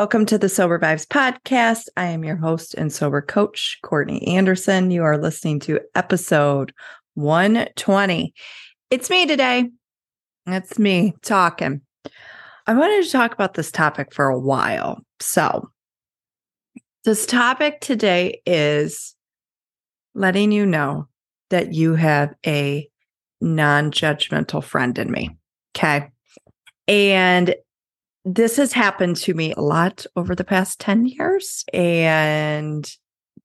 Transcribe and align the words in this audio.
Welcome 0.00 0.24
to 0.26 0.38
the 0.38 0.48
Sober 0.48 0.78
Vibes 0.78 1.06
podcast. 1.06 1.88
I 1.94 2.06
am 2.06 2.24
your 2.24 2.36
host 2.36 2.72
and 2.72 2.90
sober 2.90 3.20
coach, 3.20 3.78
Courtney 3.82 4.26
Anderson. 4.28 4.90
You 4.90 5.02
are 5.02 5.18
listening 5.18 5.60
to 5.60 5.78
episode 5.94 6.72
120. 7.16 8.32
It's 8.90 9.10
me 9.10 9.26
today. 9.26 9.68
It's 10.46 10.78
me 10.78 11.12
talking. 11.20 11.82
I 12.66 12.72
wanted 12.72 13.04
to 13.04 13.10
talk 13.10 13.34
about 13.34 13.52
this 13.52 13.70
topic 13.70 14.14
for 14.14 14.30
a 14.30 14.38
while. 14.40 15.04
So, 15.20 15.70
this 17.04 17.26
topic 17.26 17.82
today 17.82 18.40
is 18.46 19.14
letting 20.14 20.50
you 20.50 20.64
know 20.64 21.08
that 21.50 21.74
you 21.74 21.94
have 21.94 22.34
a 22.46 22.88
non 23.42 23.90
judgmental 23.90 24.64
friend 24.64 24.98
in 24.98 25.10
me. 25.12 25.36
Okay. 25.76 26.08
And 26.88 27.54
this 28.24 28.56
has 28.56 28.72
happened 28.72 29.16
to 29.16 29.34
me 29.34 29.52
a 29.52 29.60
lot 29.60 30.04
over 30.16 30.34
the 30.34 30.44
past 30.44 30.80
10 30.80 31.06
years. 31.06 31.64
And 31.72 32.90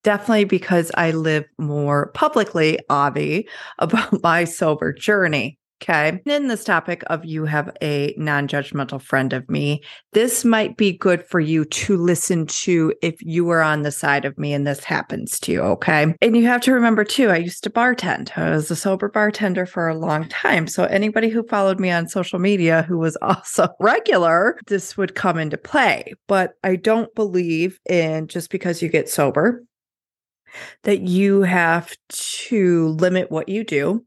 definitely 0.04 0.46
because 0.46 0.92
I 0.96 1.12
live 1.12 1.46
more 1.58 2.12
publicly, 2.14 2.80
Avi, 2.90 3.48
about 3.80 4.22
my 4.22 4.44
sober 4.44 4.94
journey. 4.94 5.58
Okay. 5.82 6.22
In 6.26 6.48
this 6.48 6.64
topic 6.64 7.04
of 7.08 7.26
you 7.26 7.46
have 7.46 7.76
a 7.82 8.14
non 8.18 8.48
judgmental 8.48 9.02
friend 9.02 9.34
of 9.34 9.48
me, 9.50 9.84
this 10.14 10.46
might 10.46 10.78
be 10.78 10.98
good 10.98 11.26
for 11.28 11.42
you 11.42 11.66
to 11.66 11.98
listen 11.98 12.48
to 12.48 12.94
if 13.02 13.22
you 13.22 13.50
are 13.50 13.62
on 13.62 13.82
the 13.82 13.92
side 13.92 14.24
of 14.24 14.38
me 14.38 14.54
and 14.54 14.66
this 14.66 14.84
happens 14.84 15.38
to 15.42 15.52
you. 15.52 15.62
Okay. 15.62 16.16
And 16.22 16.38
you 16.38 16.46
have 16.46 16.62
to 16.62 16.74
remember 16.74 17.04
too, 17.04 17.30
I 17.30 17.38
used 17.38 17.64
to 17.66 17.70
bartend. 17.70 18.36
I 18.38 18.52
was 18.52 18.72
a 18.72 18.76
sober 18.76 19.10
bartender 19.10 19.66
for 19.66 19.90
a 19.90 19.98
long 19.98 20.30
time. 20.30 20.68
So 20.68 20.86
anybody 20.86 21.28
who 21.28 21.44
followed 21.44 21.80
me 21.80 21.92
on 21.92 22.08
social 22.08 22.40
media 22.40 22.84
who 22.84 22.98
was 22.98 23.18
also 23.22 23.68
regular, 23.80 24.58
this 24.68 24.96
would 24.96 25.14
come 25.14 25.38
into 25.38 25.58
play. 25.58 26.14
But 26.28 26.54
I 26.64 26.78
don't 26.78 27.14
believe 27.16 27.80
in 27.90 28.28
just 28.28 28.50
because 28.50 28.82
you 28.82 28.88
get 28.88 29.10
sober 29.10 29.64
that 30.84 31.02
you 31.02 31.42
have 31.42 31.94
to 32.10 32.88
limit 32.88 33.30
what 33.30 33.50
you 33.50 33.66
do 33.66 34.06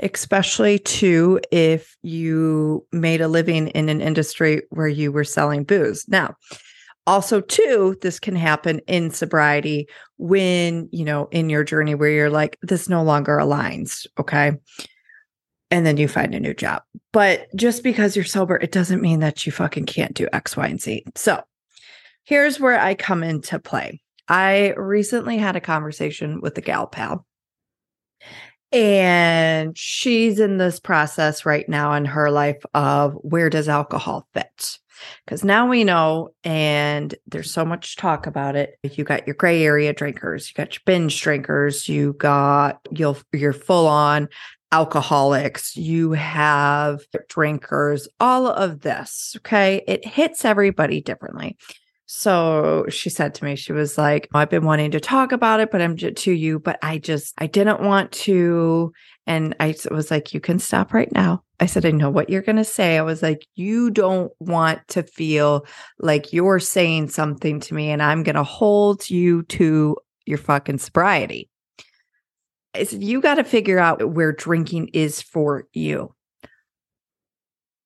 especially 0.00 0.78
too 0.78 1.40
if 1.50 1.96
you 2.02 2.86
made 2.92 3.20
a 3.20 3.28
living 3.28 3.68
in 3.68 3.88
an 3.88 4.00
industry 4.00 4.62
where 4.70 4.88
you 4.88 5.10
were 5.10 5.24
selling 5.24 5.64
booze. 5.64 6.06
Now, 6.08 6.34
also 7.06 7.40
too 7.40 7.96
this 8.02 8.18
can 8.18 8.34
happen 8.34 8.80
in 8.88 9.10
sobriety 9.10 9.88
when 10.18 10.88
you 10.90 11.04
know 11.04 11.28
in 11.30 11.48
your 11.48 11.62
journey 11.62 11.94
where 11.94 12.10
you're 12.10 12.30
like 12.30 12.58
this 12.62 12.88
no 12.88 13.02
longer 13.02 13.36
aligns 13.36 14.06
okay? 14.18 14.52
And 15.70 15.84
then 15.84 15.96
you 15.96 16.06
find 16.06 16.32
a 16.32 16.40
new 16.40 16.54
job. 16.54 16.82
But 17.12 17.48
just 17.56 17.82
because 17.82 18.16
you're 18.16 18.24
sober 18.24 18.56
it 18.56 18.72
doesn't 18.72 19.02
mean 19.02 19.20
that 19.20 19.46
you 19.46 19.52
fucking 19.52 19.86
can't 19.86 20.14
do 20.14 20.28
x 20.32 20.56
y 20.56 20.66
and 20.66 20.80
z. 20.80 21.04
So 21.14 21.42
here's 22.24 22.60
where 22.60 22.78
i 22.78 22.94
come 22.94 23.22
into 23.22 23.58
play. 23.58 24.00
I 24.28 24.74
recently 24.76 25.38
had 25.38 25.54
a 25.54 25.60
conversation 25.60 26.40
with 26.40 26.58
a 26.58 26.60
gal 26.60 26.88
pal 26.88 27.24
and 28.72 29.76
she's 29.76 30.40
in 30.40 30.58
this 30.58 30.80
process 30.80 31.46
right 31.46 31.68
now 31.68 31.92
in 31.94 32.04
her 32.04 32.30
life 32.30 32.62
of 32.74 33.14
where 33.22 33.50
does 33.50 33.68
alcohol 33.68 34.26
fit? 34.32 34.78
Because 35.24 35.44
now 35.44 35.68
we 35.68 35.84
know, 35.84 36.30
and 36.42 37.14
there's 37.26 37.52
so 37.52 37.64
much 37.64 37.96
talk 37.96 38.26
about 38.26 38.56
it. 38.56 38.78
You 38.82 39.04
got 39.04 39.26
your 39.26 39.34
gray 39.34 39.62
area 39.62 39.92
drinkers, 39.92 40.48
you 40.48 40.54
got 40.54 40.74
your 40.74 40.82
binge 40.86 41.20
drinkers, 41.20 41.88
you 41.88 42.14
got 42.14 42.80
you'll 42.90 43.18
you're 43.32 43.52
full 43.52 43.86
on 43.86 44.28
alcoholics, 44.72 45.76
you 45.76 46.12
have 46.12 47.00
drinkers, 47.28 48.08
all 48.20 48.46
of 48.46 48.80
this. 48.80 49.34
Okay. 49.38 49.82
It 49.86 50.04
hits 50.04 50.44
everybody 50.44 51.00
differently. 51.00 51.56
So 52.06 52.86
she 52.88 53.10
said 53.10 53.34
to 53.34 53.44
me, 53.44 53.56
she 53.56 53.72
was 53.72 53.98
like, 53.98 54.28
I've 54.32 54.48
been 54.48 54.64
wanting 54.64 54.92
to 54.92 55.00
talk 55.00 55.32
about 55.32 55.58
it, 55.58 55.72
but 55.72 55.82
I'm 55.82 55.96
to 55.96 56.32
you, 56.32 56.60
but 56.60 56.78
I 56.80 56.98
just, 56.98 57.34
I 57.38 57.48
didn't 57.48 57.80
want 57.80 58.12
to. 58.12 58.92
And 59.26 59.56
I 59.58 59.74
was 59.90 60.10
like, 60.10 60.32
you 60.32 60.38
can 60.38 60.60
stop 60.60 60.94
right 60.94 61.10
now. 61.12 61.42
I 61.58 61.66
said, 61.66 61.84
I 61.84 61.90
know 61.90 62.10
what 62.10 62.30
you're 62.30 62.42
going 62.42 62.56
to 62.56 62.64
say. 62.64 62.96
I 62.96 63.02
was 63.02 63.22
like, 63.22 63.44
you 63.56 63.90
don't 63.90 64.30
want 64.38 64.86
to 64.88 65.02
feel 65.02 65.66
like 65.98 66.32
you're 66.32 66.60
saying 66.60 67.08
something 67.08 67.58
to 67.60 67.74
me 67.74 67.90
and 67.90 68.00
I'm 68.00 68.22
going 68.22 68.36
to 68.36 68.44
hold 68.44 69.10
you 69.10 69.42
to 69.44 69.96
your 70.26 70.38
fucking 70.38 70.78
sobriety. 70.78 71.50
I 72.74 72.84
said, 72.84 73.02
you 73.02 73.20
got 73.20 73.36
to 73.36 73.44
figure 73.44 73.78
out 73.78 74.10
where 74.12 74.32
drinking 74.32 74.90
is 74.92 75.22
for 75.22 75.64
you. 75.72 76.14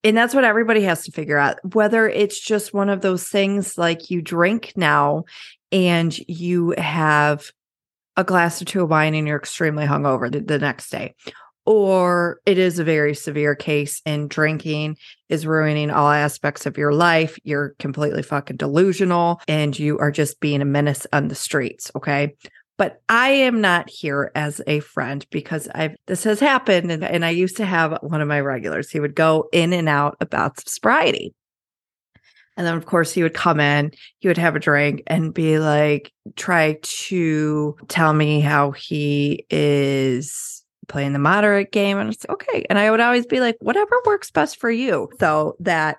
And 0.03 0.17
that's 0.17 0.35
what 0.35 0.45
everybody 0.45 0.83
has 0.83 1.05
to 1.05 1.13
figure 1.13 1.37
out. 1.37 1.59
Whether 1.75 2.09
it's 2.09 2.41
just 2.41 2.73
one 2.73 2.89
of 2.89 3.03
those 3.03 3.29
things 3.29 3.77
like 3.77 4.11
you 4.11 4.23
drink 4.23 4.73
now 4.75 5.25
and 5.71 6.17
you 6.27 6.75
have 6.79 7.51
a 8.17 8.25
glass 8.25 8.61
or 8.61 8.65
two 8.65 8.83
of 8.83 8.91
wine 8.91 9.15
and 9.15 9.27
you're 9.27 9.37
extremely 9.37 9.87
hungover 9.87 10.31
the, 10.31 10.41
the 10.41 10.59
next 10.59 10.91
day, 10.91 11.15
or 11.67 12.41
it 12.47 12.59
is 12.59 12.79
a 12.79 12.85
very 12.85 13.15
severe 13.15 13.55
case 13.55 14.03
and 14.07 14.31
drinking 14.31 14.97
is 15.29 15.47
ruining 15.47 15.91
all 15.91 16.11
aspects 16.11 16.67
of 16.67 16.79
your 16.79 16.93
life. 16.93 17.39
You're 17.45 17.75
completely 17.79 18.23
fucking 18.23 18.57
delusional 18.57 19.41
and 19.47 19.79
you 19.79 19.99
are 19.99 20.11
just 20.11 20.41
being 20.41 20.63
a 20.63 20.67
menace 20.67 21.07
on 21.13 21.29
the 21.29 21.35
streets. 21.35 21.91
Okay. 21.95 22.35
But 22.81 23.03
I 23.11 23.29
am 23.29 23.61
not 23.61 23.91
here 23.91 24.33
as 24.35 24.63
a 24.67 24.81
friend 24.81 25.27
because 25.31 25.69
I've 25.75 25.97
this 26.07 26.25
has 26.25 26.41
happened. 26.41 26.91
And, 26.91 27.05
and 27.05 27.27
I 27.27 27.29
used 27.29 27.59
to 27.59 27.67
have 27.67 27.99
one 28.01 28.23
of 28.23 28.27
my 28.27 28.41
regulars. 28.41 28.89
He 28.89 29.01
would 29.01 29.15
go 29.15 29.51
in 29.53 29.75
and 29.75 29.87
out 29.87 30.17
about 30.23 30.67
sobriety. 30.67 31.35
And 32.57 32.67
then, 32.67 32.75
of 32.75 32.87
course, 32.87 33.13
he 33.13 33.23
would 33.23 33.35
come 33.35 33.61
in, 33.61 33.93
he 34.21 34.29
would 34.29 34.39
have 34.39 34.57
a 34.57 34.59
drink 34.59 35.03
and 35.07 35.35
be 35.35 35.59
like, 35.59 36.11
try 36.37 36.79
to 36.81 37.77
tell 37.89 38.15
me 38.15 38.41
how 38.41 38.71
he 38.71 39.45
is 39.51 40.65
playing 40.89 41.13
the 41.13 41.19
moderate 41.19 41.73
game. 41.73 41.99
And 41.99 42.11
it's 42.11 42.25
okay. 42.31 42.65
And 42.71 42.79
I 42.79 42.91
would 42.91 43.01
always 43.01 43.27
be 43.27 43.41
like, 43.41 43.57
whatever 43.61 43.95
works 44.07 44.31
best 44.31 44.59
for 44.59 44.71
you. 44.71 45.11
So 45.21 45.55
that 45.61 45.99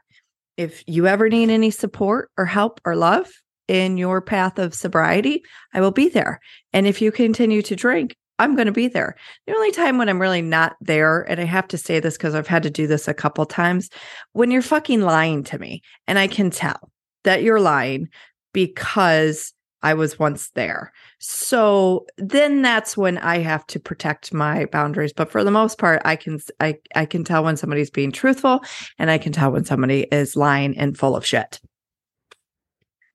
if 0.57 0.83
you 0.87 1.05
ever 1.05 1.29
need 1.29 1.51
any 1.51 1.69
support 1.69 2.31
or 2.39 2.45
help 2.45 2.81
or 2.83 2.95
love, 2.95 3.31
in 3.71 3.97
your 3.97 4.19
path 4.19 4.59
of 4.59 4.73
sobriety, 4.73 5.41
I 5.73 5.79
will 5.79 5.91
be 5.91 6.09
there. 6.09 6.41
And 6.73 6.85
if 6.85 7.01
you 7.01 7.09
continue 7.09 7.61
to 7.61 7.73
drink, 7.73 8.17
I'm 8.37 8.53
going 8.53 8.65
to 8.65 8.73
be 8.73 8.89
there. 8.89 9.15
The 9.47 9.53
only 9.53 9.71
time 9.71 9.97
when 9.97 10.09
I'm 10.09 10.19
really 10.19 10.41
not 10.41 10.75
there, 10.81 11.21
and 11.21 11.39
I 11.39 11.45
have 11.45 11.69
to 11.69 11.77
say 11.77 12.01
this 12.01 12.17
because 12.17 12.35
I've 12.35 12.47
had 12.47 12.63
to 12.63 12.69
do 12.69 12.85
this 12.85 13.07
a 13.07 13.13
couple 13.13 13.45
times, 13.45 13.89
when 14.33 14.51
you're 14.51 14.61
fucking 14.61 14.99
lying 14.99 15.45
to 15.45 15.57
me, 15.57 15.83
and 16.05 16.19
I 16.19 16.27
can 16.27 16.49
tell 16.49 16.91
that 17.23 17.43
you're 17.43 17.61
lying 17.61 18.09
because 18.51 19.53
I 19.81 19.93
was 19.93 20.19
once 20.19 20.49
there. 20.49 20.91
So 21.19 22.05
then 22.17 22.61
that's 22.61 22.97
when 22.97 23.19
I 23.19 23.37
have 23.37 23.65
to 23.67 23.79
protect 23.79 24.33
my 24.33 24.65
boundaries. 24.65 25.13
But 25.13 25.31
for 25.31 25.45
the 25.45 25.49
most 25.49 25.77
part, 25.77 26.01
I 26.03 26.17
can 26.17 26.41
I 26.59 26.75
I 26.93 27.05
can 27.05 27.23
tell 27.23 27.45
when 27.45 27.55
somebody's 27.55 27.89
being 27.89 28.11
truthful 28.11 28.65
and 28.99 29.09
I 29.09 29.17
can 29.17 29.31
tell 29.31 29.53
when 29.53 29.63
somebody 29.63 30.07
is 30.11 30.35
lying 30.35 30.77
and 30.77 30.97
full 30.97 31.15
of 31.15 31.25
shit. 31.25 31.61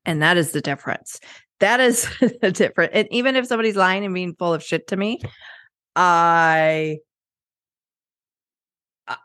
And 0.06 0.22
that 0.22 0.36
is 0.36 0.52
the 0.52 0.60
difference. 0.60 1.20
That 1.60 1.80
is 1.80 2.08
the 2.40 2.50
difference. 2.52 2.92
And 2.94 3.08
even 3.10 3.36
if 3.36 3.46
somebody's 3.46 3.76
lying 3.76 4.04
and 4.04 4.14
being 4.14 4.34
full 4.34 4.54
of 4.54 4.62
shit 4.62 4.86
to 4.88 4.96
me, 4.96 5.20
I 5.94 6.98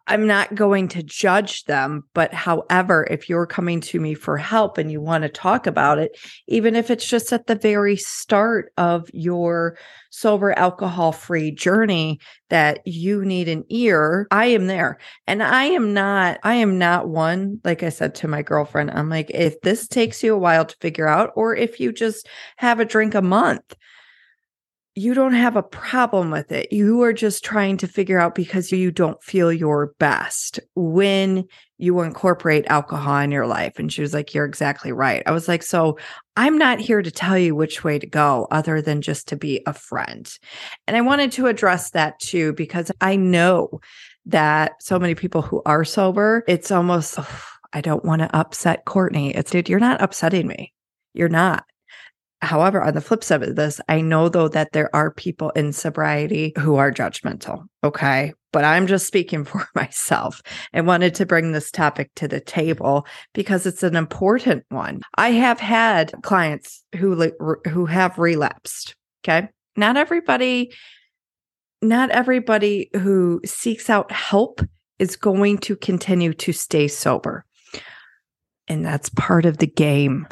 I'm 0.06 0.28
not 0.28 0.54
going 0.54 0.88
to 0.90 1.02
judge 1.02 1.64
them. 1.64 2.04
But 2.14 2.34
however, 2.34 3.08
if 3.10 3.28
you're 3.28 3.48
coming 3.48 3.82
to 3.82 4.00
me 4.00 4.14
for 4.14 4.38
help 4.38 4.78
and 4.78 4.92
you 4.92 5.02
want 5.02 5.24
to 5.24 5.30
talk 5.30 5.66
about 5.66 5.98
it, 5.98 6.18
even 6.48 6.76
if 6.76 6.92
it's 6.92 7.08
just 7.08 7.34
at 7.34 7.48
the 7.48 7.56
very 7.56 7.96
start 7.96 8.72
of 8.78 9.10
your 9.14 9.78
sober 10.12 10.52
alcohol 10.58 11.12
free 11.12 11.52
journey 11.52 12.20
that 12.50 12.82
you 12.86 13.26
need 13.26 13.48
an 13.48 13.64
ear, 13.70 14.28
I 14.30 14.48
am 14.48 14.68
there. 14.68 15.00
And 15.26 15.42
I 15.42 15.64
am 15.66 15.94
not, 15.94 16.40
I 16.44 16.56
am 16.56 16.78
not 16.78 17.08
one, 17.08 17.60
like 17.64 17.82
I 17.82 17.90
said 17.90 18.14
to 18.16 18.28
my 18.28 18.44
girlfriend, 18.44 18.92
I'm 18.92 19.10
like, 19.10 19.32
if 19.32 19.60
this 19.62 19.88
takes 19.88 20.22
you 20.22 20.36
a 20.36 20.40
while 20.40 20.66
to 20.66 20.78
figure 20.80 21.08
out, 21.08 21.32
or 21.36 21.56
if 21.56 21.80
you 21.80 21.92
just 21.92 22.28
have 22.58 22.80
a 22.80 22.86
drink 22.86 23.16
a 23.16 23.22
month, 23.22 23.76
you 24.94 25.14
don't 25.14 25.34
have 25.34 25.56
a 25.56 25.64
problem 25.64 26.32
with 26.32 26.52
it. 26.52 26.72
You 26.72 27.02
are 27.04 27.14
just 27.14 27.46
trying 27.46 27.78
to 27.78 27.88
figure 27.88 28.20
out 28.20 28.36
because 28.36 28.74
you 28.74 28.92
don't 28.92 29.24
feel 29.24 29.52
your 29.52 29.94
best 30.00 30.60
when 30.76 31.46
you 31.78 32.02
incorporate 32.02 32.66
alcohol 32.68 33.20
in 33.20 33.32
your 33.32 33.48
life. 33.48 33.80
And 33.80 33.92
she 33.92 34.02
was 34.02 34.14
like, 34.14 34.34
You're 34.34 34.46
exactly 34.46 34.92
right. 34.92 35.24
I 35.26 35.32
was 35.32 35.48
like, 35.48 35.64
So 35.64 35.98
I'm 36.36 36.58
not 36.58 36.80
here 36.80 37.02
to 37.02 37.10
tell 37.10 37.38
you 37.38 37.56
which 37.56 37.86
way 37.86 38.00
to 38.00 38.08
go 38.08 38.48
other 38.52 38.82
than 38.82 39.02
just 39.02 39.30
to 39.30 39.38
be 39.38 39.62
a 39.66 39.74
friend. 39.74 40.30
And 40.88 40.98
I 40.98 41.02
wanted 41.02 41.32
to 41.34 41.48
address 41.48 41.92
that 41.92 42.20
too, 42.20 42.52
because 42.54 42.92
I 43.00 43.16
know 43.16 43.80
that 44.26 44.74
so 44.82 45.00
many 45.00 45.16
people 45.16 45.42
who 45.42 45.62
are 45.66 45.86
sober, 45.86 46.44
it's 46.48 46.70
almost, 46.70 47.16
oh, 47.18 47.44
I 47.72 47.80
don't 47.80 48.04
want 48.04 48.22
to 48.22 48.36
upset 48.36 48.84
Courtney. 48.86 49.34
It's, 49.34 49.52
dude, 49.52 49.70
you're 49.70 49.80
not 49.80 50.02
upsetting 50.02 50.48
me. 50.48 50.74
You're 51.14 51.30
not 51.30 51.64
However, 52.42 52.82
on 52.82 52.96
the 52.96 53.02
flip 53.02 53.24
side 53.24 53.44
of 53.44 53.56
this, 53.56 53.80
I 53.88 54.02
know 54.02 54.28
though 54.28 54.48
that 54.48 54.72
there 54.72 54.94
are 54.96 55.12
people 55.12 55.52
in 55.52 55.74
sobriety 55.74 56.54
who 56.58 56.76
are 56.76 56.92
judgmental. 56.92 57.66
Okay. 57.84 58.34
But 58.52 58.64
I'm 58.64 58.88
just 58.88 59.08
speaking 59.08 59.46
for 59.46 59.68
myself 59.76 60.42
and 60.74 60.88
wanted 60.88 61.16
to 61.16 61.26
bring 61.26 61.52
this 61.52 61.72
topic 61.72 62.12
to 62.16 62.28
the 62.28 62.40
table 62.40 63.06
because 63.34 63.66
it's 63.66 63.84
an 63.84 63.96
important 63.96 64.66
one. 64.70 65.02
I 65.16 65.32
have 65.32 65.60
had 65.60 66.12
clients 66.24 66.84
who 66.96 67.32
who 67.70 67.86
have 67.86 68.18
relapsed. 68.18 68.96
Okay. 69.24 69.48
Not 69.78 69.98
everybody 69.98 70.74
not 71.84 72.12
everybody 72.12 72.90
who 72.94 73.42
seeks 73.46 73.90
out 73.90 74.12
help 74.12 74.62
is 75.00 75.16
going 75.16 75.58
to 75.58 75.76
continue 75.76 76.34
to 76.34 76.54
stay 76.54 76.88
sober. 76.88 77.44
And 78.68 78.86
that's 78.86 79.10
part 79.10 79.46
of 79.46 79.58
the 79.58 79.68
game. 79.68 80.28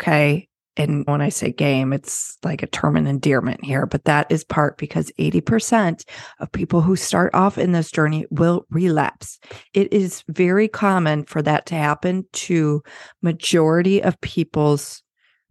Okay. 0.00 0.48
And 0.76 1.06
when 1.06 1.22
I 1.22 1.30
say 1.30 1.52
game, 1.52 1.92
it's 1.92 2.36
like 2.44 2.62
a 2.62 2.66
term 2.66 2.96
of 2.96 3.06
endearment 3.06 3.64
here, 3.64 3.86
but 3.86 4.04
that 4.04 4.30
is 4.30 4.44
part 4.44 4.76
because 4.76 5.10
80% 5.18 6.04
of 6.38 6.52
people 6.52 6.82
who 6.82 6.96
start 6.96 7.34
off 7.34 7.56
in 7.56 7.72
this 7.72 7.90
journey 7.90 8.26
will 8.30 8.66
relapse. 8.70 9.38
It 9.72 9.92
is 9.92 10.22
very 10.28 10.68
common 10.68 11.24
for 11.24 11.40
that 11.42 11.66
to 11.66 11.74
happen 11.74 12.26
to 12.32 12.82
majority 13.22 14.02
of 14.02 14.20
people's 14.20 15.02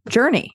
journey. 0.07 0.51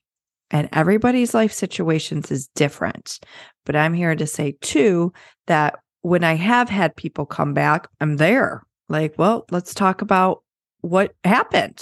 And 0.51 0.69
everybody's 0.73 1.33
life 1.33 1.53
situations 1.53 2.31
is 2.31 2.47
different. 2.55 3.19
But 3.65 3.75
I'm 3.75 3.93
here 3.93 4.15
to 4.15 4.27
say 4.27 4.55
too 4.61 5.13
that 5.47 5.75
when 6.01 6.23
I 6.23 6.33
have 6.33 6.69
had 6.69 6.95
people 6.95 7.25
come 7.25 7.53
back, 7.53 7.87
I'm 7.99 8.17
there. 8.17 8.63
Like, 8.89 9.15
well, 9.17 9.45
let's 9.51 9.73
talk 9.73 10.01
about 10.01 10.43
what 10.81 11.13
happened. 11.23 11.81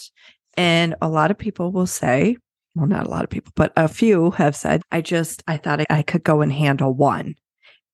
And 0.58 0.96
a 1.02 1.10
lot 1.10 1.32
of 1.32 1.38
people 1.38 1.72
will 1.72 1.88
say, 1.88 2.38
well, 2.80 2.88
not 2.88 3.06
a 3.06 3.10
lot 3.10 3.24
of 3.24 3.30
people, 3.30 3.52
but 3.56 3.74
a 3.76 3.88
few 3.88 4.32
have 4.32 4.56
said, 4.56 4.82
I 4.92 5.02
just, 5.02 5.44
I 5.48 5.58
thought 5.58 5.86
I 5.90 6.02
could 6.02 6.24
go 6.24 6.42
and 6.42 6.52
handle 6.52 6.94
one. 6.94 7.36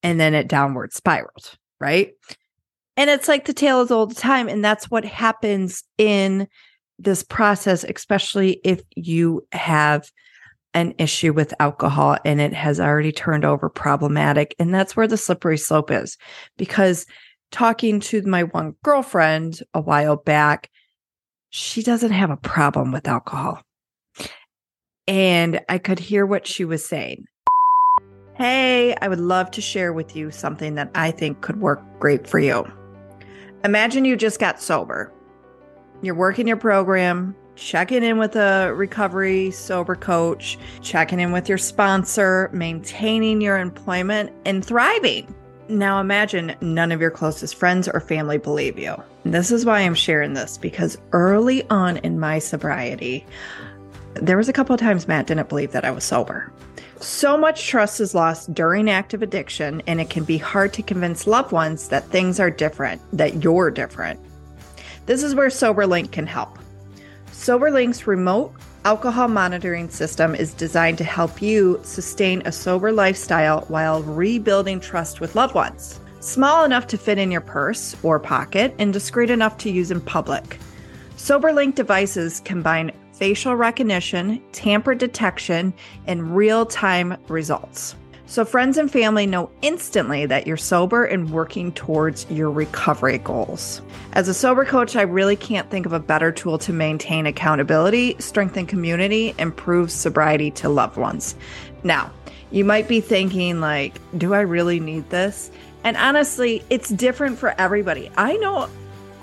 And 0.03 0.19
then 0.19 0.33
it 0.33 0.47
downward 0.47 0.93
spiraled, 0.93 1.55
right? 1.79 2.13
And 2.97 3.09
it's 3.09 3.27
like 3.27 3.45
the 3.45 3.53
tale 3.53 3.81
is 3.81 3.91
all 3.91 4.05
the 4.05 4.15
time. 4.15 4.47
And 4.47 4.63
that's 4.63 4.89
what 4.89 5.03
happens 5.03 5.83
in 5.97 6.47
this 6.99 7.23
process, 7.23 7.83
especially 7.83 8.61
if 8.63 8.81
you 8.95 9.45
have 9.51 10.09
an 10.73 10.93
issue 10.97 11.33
with 11.33 11.53
alcohol 11.59 12.17
and 12.25 12.39
it 12.39 12.53
has 12.53 12.79
already 12.79 13.11
turned 13.11 13.45
over 13.45 13.69
problematic. 13.69 14.55
And 14.59 14.73
that's 14.73 14.95
where 14.95 15.07
the 15.07 15.17
slippery 15.17 15.57
slope 15.57 15.89
is. 15.89 16.17
Because 16.57 17.05
talking 17.51 17.99
to 18.01 18.21
my 18.23 18.43
one 18.43 18.75
girlfriend 18.83 19.61
a 19.73 19.81
while 19.81 20.17
back, 20.17 20.69
she 21.49 21.81
doesn't 21.81 22.11
have 22.11 22.29
a 22.29 22.37
problem 22.37 22.91
with 22.91 23.07
alcohol. 23.07 23.61
And 25.07 25.59
I 25.69 25.77
could 25.77 25.99
hear 25.99 26.25
what 26.25 26.47
she 26.47 26.65
was 26.65 26.83
saying. 26.83 27.27
Hey, 28.33 28.95
I 29.01 29.07
would 29.07 29.19
love 29.19 29.51
to 29.51 29.61
share 29.61 29.93
with 29.93 30.15
you 30.15 30.31
something 30.31 30.75
that 30.75 30.91
I 30.95 31.11
think 31.11 31.41
could 31.41 31.61
work 31.61 31.81
great 31.99 32.27
for 32.27 32.39
you. 32.39 32.65
Imagine 33.63 34.03
you 34.03 34.15
just 34.15 34.39
got 34.39 34.61
sober. 34.61 35.11
You're 36.01 36.15
working 36.15 36.47
your 36.47 36.57
program, 36.57 37.35
checking 37.55 38.03
in 38.03 38.17
with 38.17 38.35
a 38.35 38.73
recovery 38.75 39.51
sober 39.51 39.95
coach, 39.95 40.57
checking 40.81 41.19
in 41.19 41.31
with 41.31 41.47
your 41.47 41.57
sponsor, 41.57 42.49
maintaining 42.51 43.41
your 43.41 43.57
employment, 43.57 44.31
and 44.45 44.63
thriving. 44.65 45.33
Now 45.69 45.99
imagine 45.99 46.55
none 46.61 46.91
of 46.91 47.01
your 47.01 47.09
closest 47.09 47.55
friends 47.55 47.87
or 47.87 47.99
family 47.99 48.37
believe 48.37 48.77
you. 48.77 48.95
This 49.23 49.49
is 49.49 49.65
why 49.65 49.79
I'm 49.79 49.95
sharing 49.95 50.33
this 50.33 50.57
because 50.57 50.97
early 51.11 51.67
on 51.69 51.97
in 51.97 52.19
my 52.19 52.37
sobriety, 52.37 53.25
there 54.15 54.37
was 54.37 54.49
a 54.49 54.53
couple 54.53 54.73
of 54.73 54.79
times 54.79 55.07
Matt 55.07 55.27
didn't 55.27 55.49
believe 55.49 55.71
that 55.71 55.85
I 55.85 55.91
was 55.91 56.03
sober. 56.03 56.51
So 56.99 57.37
much 57.37 57.67
trust 57.67 57.99
is 57.99 58.15
lost 58.15 58.53
during 58.53 58.89
active 58.89 59.21
addiction, 59.21 59.81
and 59.85 59.99
it 59.99 60.09
can 60.09 60.23
be 60.23 60.37
hard 60.37 60.73
to 60.73 60.81
convince 60.81 61.27
loved 61.27 61.51
ones 61.51 61.89
that 61.89 62.05
things 62.05 62.39
are 62.39 62.49
different, 62.49 63.01
that 63.11 63.43
you're 63.43 63.69
different. 63.69 64.19
This 65.05 65.21
is 65.21 65.35
where 65.35 65.49
SoberLink 65.49 66.11
can 66.11 66.25
help. 66.25 66.57
SoberLink's 67.31 68.07
remote 68.07 68.53
alcohol 68.85 69.27
monitoring 69.27 69.89
system 69.89 70.35
is 70.35 70.53
designed 70.53 70.97
to 70.99 71.03
help 71.03 71.41
you 71.41 71.79
sustain 71.83 72.41
a 72.45 72.51
sober 72.51 72.91
lifestyle 72.91 73.61
while 73.67 74.03
rebuilding 74.03 74.79
trust 74.79 75.19
with 75.19 75.35
loved 75.35 75.55
ones. 75.55 75.99
Small 76.21 76.63
enough 76.63 76.87
to 76.87 76.97
fit 76.97 77.17
in 77.17 77.29
your 77.29 77.41
purse 77.41 77.95
or 78.03 78.19
pocket 78.19 78.73
and 78.79 78.93
discreet 78.93 79.29
enough 79.29 79.57
to 79.59 79.69
use 79.69 79.91
in 79.91 80.01
public. 80.01 80.59
SoberLink 81.17 81.75
devices 81.75 82.39
combine 82.39 82.91
facial 83.17 83.55
recognition, 83.55 84.41
tamper 84.51 84.95
detection, 84.95 85.73
and 86.07 86.35
real 86.35 86.65
time 86.65 87.17
results. 87.27 87.95
So, 88.27 88.43
friends 88.43 88.77
and 88.77 88.91
family 88.91 89.27
know 89.27 89.51
instantly 89.61 90.25
that 90.25 90.47
you're 90.47 90.57
sober 90.57 91.05
and 91.05 91.29
working 91.29 91.71
towards 91.71 92.25
your 92.31 92.49
recovery 92.49 93.19
goals. 93.19 93.83
As 94.13 94.27
a 94.27 94.33
sober 94.33 94.65
coach, 94.65 94.95
I 94.95 95.03
really 95.03 95.35
can't 95.35 95.69
think 95.69 95.85
of 95.85 95.93
a 95.93 95.99
better 95.99 96.31
tool 96.31 96.57
to 96.59 96.73
maintain 96.73 97.27
accountability, 97.27 98.15
strengthen 98.17 98.65
community, 98.65 99.35
and 99.37 99.55
prove 99.55 99.91
sobriety 99.91 100.49
to 100.51 100.69
loved 100.69 100.97
ones. 100.97 101.35
Now, 101.83 102.11
you 102.49 102.65
might 102.65 102.87
be 102.87 102.99
thinking, 102.99 103.59
like, 103.59 103.99
do 104.17 104.33
I 104.33 104.41
really 104.41 104.79
need 104.79 105.07
this? 105.11 105.51
And 105.83 105.95
honestly, 105.95 106.63
it's 106.71 106.89
different 106.89 107.37
for 107.37 107.53
everybody. 107.59 108.09
I 108.17 108.37
know 108.37 108.69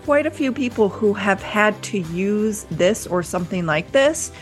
quite 0.05 0.27
a 0.27 0.31
few 0.31 0.53
people 0.53 0.89
who 0.89 1.13
have 1.15 1.43
had 1.43 1.81
to 1.83 1.99
use 1.99 2.65
this 2.71 3.07
or 3.07 3.23
something 3.23 3.67
like 3.67 3.93
this 3.93 4.33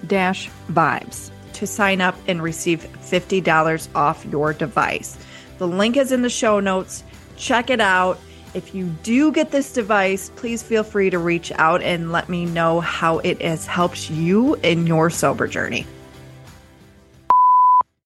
dash 0.08 0.50
vibes 0.72 1.32
to 1.54 1.68
sign 1.68 2.02
up 2.02 2.16
and 2.28 2.42
receive 2.42 2.88
$50 3.02 3.96
off 3.96 4.26
your 4.26 4.54
device. 4.54 5.18
The 5.58 5.68
link 5.68 5.98
is 5.98 6.12
in 6.12 6.22
the 6.22 6.30
show 6.30 6.60
notes. 6.60 7.04
Check 7.38 7.70
it 7.70 7.82
out. 7.82 8.20
If 8.54 8.76
you 8.76 8.88
do 9.04 9.32
get 9.32 9.52
this 9.52 9.74
device, 9.74 10.30
please 10.36 10.62
feel 10.62 10.84
free 10.84 11.10
to 11.10 11.18
reach 11.18 11.52
out 11.54 11.82
and 11.82 12.12
let 12.12 12.30
me 12.30 12.46
know 12.46 12.82
how 12.82 13.20
it 13.20 13.42
has 13.42 13.66
helped 13.66 14.10
you 14.10 14.56
in 14.56 14.86
your 14.86 15.10
sober 15.10 15.48
journey. 15.48 15.86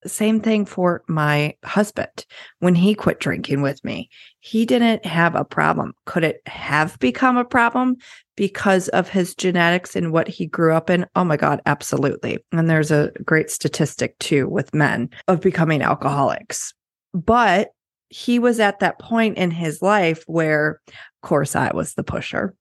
Same 0.05 0.39
thing 0.39 0.65
for 0.65 1.03
my 1.07 1.55
husband. 1.63 2.25
When 2.59 2.75
he 2.75 2.95
quit 2.95 3.19
drinking 3.19 3.61
with 3.61 3.83
me, 3.83 4.09
he 4.39 4.65
didn't 4.65 5.05
have 5.05 5.35
a 5.35 5.45
problem. 5.45 5.93
Could 6.05 6.23
it 6.23 6.41
have 6.47 6.97
become 6.99 7.37
a 7.37 7.45
problem 7.45 7.97
because 8.35 8.87
of 8.89 9.09
his 9.09 9.33
genetics 9.33 9.95
and 9.95 10.11
what 10.11 10.27
he 10.27 10.45
grew 10.45 10.73
up 10.73 10.89
in? 10.89 11.05
Oh 11.15 11.23
my 11.23 11.37
God, 11.37 11.61
absolutely. 11.65 12.39
And 12.51 12.69
there's 12.69 12.91
a 12.91 13.11
great 13.23 13.49
statistic 13.49 14.17
too 14.19 14.47
with 14.47 14.73
men 14.73 15.09
of 15.27 15.41
becoming 15.41 15.81
alcoholics. 15.81 16.73
But 17.13 17.69
he 18.09 18.39
was 18.39 18.59
at 18.59 18.79
that 18.79 18.99
point 18.99 19.37
in 19.37 19.51
his 19.51 19.81
life 19.81 20.23
where, 20.27 20.81
of 20.87 21.27
course, 21.27 21.55
I 21.55 21.71
was 21.73 21.93
the 21.93 22.03
pusher. 22.03 22.55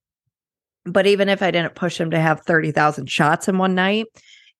But 0.85 1.07
even 1.07 1.29
if 1.29 1.43
I 1.43 1.51
didn't 1.51 1.75
push 1.75 1.99
him 1.99 2.11
to 2.11 2.21
have 2.21 2.41
30,000 2.43 3.09
shots 3.09 3.49
in 3.49 3.59
one 3.59 3.75
night, 3.75 4.07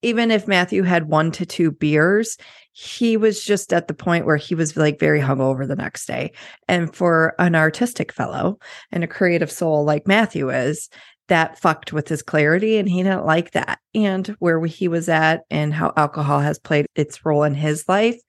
even 0.01 0.31
if 0.31 0.47
Matthew 0.47 0.83
had 0.83 1.09
one 1.09 1.31
to 1.31 1.45
two 1.45 1.71
beers, 1.71 2.37
he 2.77 3.15
was 3.15 3.41
just 3.41 3.71
at 3.71 3.87
the 3.87 3.93
point 3.93 4.25
where 4.25 4.35
he 4.35 4.53
was 4.53 4.75
like 4.75 4.99
very 4.99 5.21
hungover 5.21 5.65
the 5.65 5.77
next 5.77 6.07
day. 6.07 6.33
And 6.67 6.93
for 6.93 7.33
an 7.39 7.55
artistic 7.55 8.11
fellow 8.11 8.59
and 8.91 9.01
a 9.01 9.07
creative 9.07 9.49
soul 9.49 9.85
like 9.85 10.07
Matthew 10.07 10.49
is, 10.49 10.89
that 11.29 11.57
fucked 11.57 11.93
with 11.93 12.09
his 12.09 12.21
clarity 12.21 12.75
and 12.75 12.89
he 12.89 13.01
didn't 13.01 13.25
like 13.25 13.51
that. 13.51 13.79
And 13.93 14.27
where 14.39 14.63
he 14.65 14.89
was 14.89 15.07
at 15.07 15.43
and 15.49 15.73
how 15.73 15.93
alcohol 15.95 16.41
has 16.41 16.59
played 16.59 16.85
its 16.95 17.25
role 17.25 17.43
in 17.43 17.53
his 17.53 17.87
life, 17.87 18.19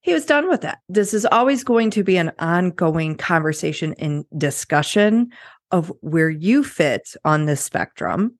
he 0.00 0.14
was 0.14 0.24
done 0.24 0.48
with 0.48 0.62
that. 0.62 0.78
This 0.88 1.12
is 1.12 1.26
always 1.26 1.62
going 1.62 1.90
to 1.90 2.02
be 2.02 2.16
an 2.16 2.32
ongoing 2.38 3.16
conversation 3.16 3.94
and 3.98 4.24
discussion 4.38 5.28
of 5.72 5.92
where 6.00 6.30
you 6.30 6.64
fit 6.64 7.06
on 7.26 7.44
this 7.44 7.62
spectrum 7.62 8.38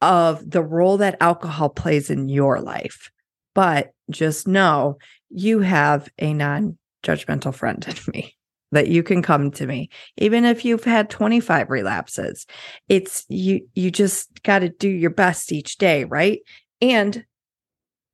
of 0.00 0.48
the 0.48 0.62
role 0.62 0.96
that 0.98 1.16
alcohol 1.20 1.70
plays 1.70 2.08
in 2.08 2.28
your 2.28 2.60
life. 2.60 3.10
But 3.54 3.92
just 4.10 4.46
know 4.46 4.98
you 5.30 5.60
have 5.60 6.08
a 6.18 6.32
non 6.32 6.78
judgmental 7.02 7.54
friend 7.54 7.84
in 7.86 8.12
me. 8.12 8.36
that 8.72 8.88
you 8.88 9.02
can 9.02 9.20
come 9.20 9.50
to 9.50 9.66
me 9.66 9.90
even 10.16 10.44
if 10.44 10.64
you've 10.64 10.84
had 10.84 11.10
25 11.10 11.70
relapses 11.70 12.46
it's 12.88 13.24
you 13.28 13.66
you 13.74 13.90
just 13.90 14.42
got 14.44 14.60
to 14.60 14.68
do 14.68 14.88
your 14.88 15.10
best 15.10 15.50
each 15.50 15.76
day 15.76 16.04
right 16.04 16.40
and 16.80 17.24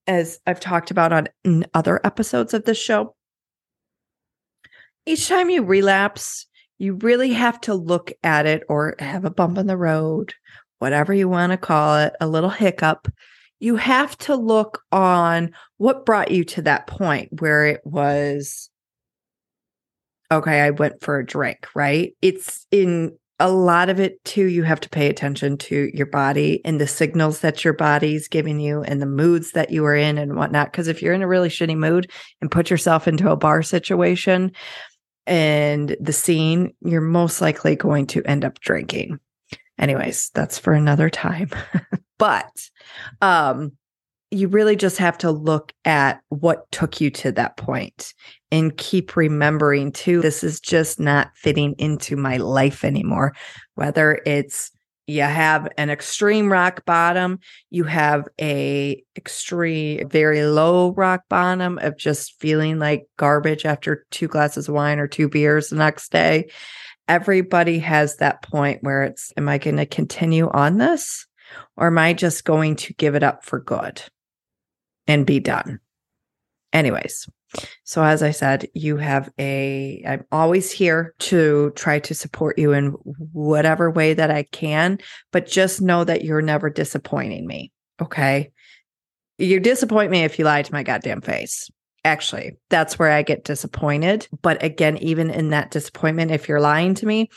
as 0.07 0.40
i've 0.47 0.59
talked 0.59 0.90
about 0.90 1.12
on 1.12 1.28
other 1.75 2.00
episodes 2.05 2.55
of 2.55 2.64
this 2.64 2.78
show 2.78 3.14
each 5.05 5.28
time 5.28 5.50
you 5.50 5.62
relapse 5.62 6.47
you 6.78 6.95
really 6.95 7.33
have 7.33 7.61
to 7.61 7.75
look 7.75 8.12
at 8.23 8.47
it 8.47 8.62
or 8.69 8.95
have 8.99 9.25
a 9.25 9.31
bump 9.31 9.59
in 9.59 9.66
the 9.66 9.76
road 9.76 10.33
whatever 10.78 11.12
you 11.12 11.28
want 11.28 11.52
to 11.52 11.59
call 11.59 11.99
it 11.99 12.14
a 12.21 12.26
little 12.26 12.50
hiccup 12.50 13.09
you 13.59 13.77
have 13.77 14.17
to 14.19 14.35
look 14.35 14.83
on 14.93 15.53
what 15.79 16.07
brought 16.07 16.31
you 16.31 16.45
to 16.45 16.63
that 16.63 16.87
point 16.87 17.41
where 17.41 17.67
it 17.67 17.81
was 17.85 18.71
okay, 20.33 20.61
I 20.63 20.71
went 20.71 21.03
for 21.03 21.19
a 21.19 21.27
drink, 21.27 21.69
right? 21.75 22.13
It's 22.21 22.67
in 22.71 23.17
a 23.39 23.51
lot 23.51 23.91
of 23.91 24.01
it 24.01 24.23
too, 24.25 24.47
you 24.47 24.63
have 24.63 24.81
to 24.81 24.89
pay 24.89 25.09
attention 25.09 25.59
to 25.59 25.91
your 25.93 26.07
body 26.07 26.63
and 26.65 26.81
the 26.81 26.87
signals 26.87 27.41
that 27.41 27.65
your 27.65 27.75
body's 27.75 28.29
giving 28.29 28.59
you 28.59 28.83
and 28.83 29.01
the 29.01 29.07
moods 29.07 29.53
that 29.53 29.71
you 29.71 29.85
are 29.85 29.95
in 29.95 30.17
and 30.17 30.37
whatnot. 30.37 30.73
Because 30.73 30.89
if 30.89 31.03
you're 31.03 31.13
in 31.13 31.23
a 31.23 31.29
really 31.29 31.51
shitty 31.51 31.77
mood 31.77 32.11
and 32.41 32.51
put 32.51 32.71
yourself 32.71 33.07
into 33.07 33.31
a 33.31 33.37
bar 33.37 33.63
situation 33.63 34.53
and 35.27 35.97
the 36.01 36.15
scene, 36.15 36.75
you're 36.81 37.01
most 37.01 37.41
likely 37.41 37.77
going 37.77 38.07
to 38.09 38.23
end 38.25 38.45
up 38.45 38.59
drinking. 38.61 39.21
Anyways, 39.78 40.30
that's 40.35 40.59
for 40.59 40.73
another 40.73 41.11
time. 41.11 41.50
but 42.18 42.50
um 43.21 43.73
you 44.33 44.49
really 44.49 44.75
just 44.75 44.99
have 44.99 45.16
to 45.16 45.30
look 45.30 45.73
at 45.85 46.21
what 46.30 46.71
took 46.73 47.00
you 47.00 47.11
to 47.11 47.30
that 47.33 47.56
point 47.56 48.12
and 48.50 48.76
keep 48.76 49.16
remembering 49.16 49.92
too 49.92 50.21
this 50.21 50.42
is 50.42 50.61
just 50.61 50.99
not 50.99 51.30
fitting 51.37 51.75
into 51.78 52.16
my 52.16 52.37
life 52.37 52.85
anymore 52.85 53.35
whether 53.75 54.21
it's 54.26 54.73
you 55.06 55.23
have 55.23 55.68
an 55.78 55.88
extreme 55.88 56.50
rock 56.50 56.85
bottom 56.85 57.38
you 57.71 57.85
have 57.85 58.26
a 58.40 59.00
extreme 59.16 60.09
very 60.09 60.42
low 60.45 60.92
rock 60.95 61.23
bottom 61.28 61.78
of 61.78 61.97
just 61.97 62.35
feeling 62.40 62.80
like 62.80 63.06
garbage 63.16 63.64
after 63.64 64.04
two 64.11 64.26
glasses 64.26 64.68
of 64.68 64.75
wine 64.75 64.99
or 64.99 65.06
two 65.06 65.28
beers 65.28 65.68
the 65.68 65.76
next 65.76 66.11
day 66.11 66.49
everybody 67.09 67.79
has 67.79 68.17
that 68.17 68.43
point 68.43 68.83
where 68.83 69.03
it's 69.03 69.33
am 69.37 69.49
i 69.49 69.59
going 69.59 69.77
to 69.77 69.87
continue 69.87 70.49
on 70.51 70.79
this 70.79 71.27
or 71.77 71.87
am 71.89 71.99
i 71.99 72.13
just 72.13 72.45
going 72.45 72.77
to 72.77 72.93
give 72.95 73.15
it 73.15 73.23
up 73.23 73.45
for 73.45 73.61
good 73.61 74.03
and 75.07 75.27
be 75.27 75.41
done. 75.41 75.81
Anyways, 76.73 77.29
so 77.85 78.03
as 78.03 78.23
I 78.23 78.33
said, 78.33 78.69
you 78.75 78.97
have 78.97 79.31
a, 79.39 80.03
I'm 80.07 80.25
always 80.33 80.71
here 80.71 81.15
to 81.21 81.71
try 81.77 82.01
to 82.01 82.15
support 82.15 82.59
you 82.59 82.73
in 82.73 82.89
whatever 83.33 83.91
way 83.91 84.15
that 84.15 84.31
I 84.31 84.43
can, 84.45 84.99
but 85.33 85.47
just 85.47 85.81
know 85.81 86.05
that 86.05 86.25
you're 86.25 86.43
never 86.43 86.69
disappointing 86.69 87.47
me. 87.47 87.73
Okay. 88.03 88.51
You 89.39 89.61
disappoint 89.61 90.11
me 90.11 90.25
if 90.25 90.39
you 90.39 90.45
lie 90.45 90.63
to 90.63 90.73
my 90.73 90.83
goddamn 90.83 91.21
face. 91.21 91.71
Actually, 92.07 92.57
that's 92.71 93.01
where 93.01 93.11
I 93.11 93.23
get 93.23 93.43
disappointed. 93.43 94.29
But 94.41 94.63
again, 94.63 94.97
even 94.99 95.29
in 95.29 95.51
that 95.51 95.73
disappointment, 95.73 96.31
if 96.31 96.49
you're 96.49 96.61
lying 96.61 96.95
to 96.95 97.07
me, 97.07 97.31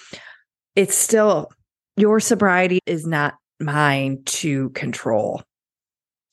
it's 0.75 0.95
still 0.95 1.49
your 1.97 2.19
sobriety 2.19 2.79
is 2.85 3.07
not 3.07 3.33
mine 3.59 4.21
to 4.25 4.69
control 4.69 5.41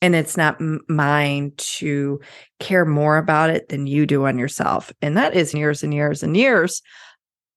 and 0.02 0.14
it's 0.14 0.37
not 0.37 0.61
mine 0.87 1.52
to 1.57 2.21
care 2.61 2.85
more 2.85 3.16
about 3.16 3.49
it 3.49 3.71
than 3.71 3.87
you 3.87 4.05
do 4.05 4.26
on 4.26 4.38
yourself. 4.38 4.93
And 5.00 5.16
that 5.16 5.35
is 5.35 5.55
years 5.55 5.83
and 5.83 5.95
years 5.95 6.23
and 6.23 6.37
years 6.37 6.83